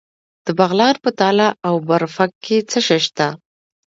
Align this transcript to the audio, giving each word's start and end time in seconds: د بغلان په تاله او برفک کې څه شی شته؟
د 0.45 0.47
بغلان 0.59 0.95
په 1.03 1.09
تاله 1.19 1.47
او 1.67 1.75
برفک 1.89 2.31
کې 2.43 2.57
څه 2.69 2.79
شی 2.87 2.99
شته؟ 3.05 3.27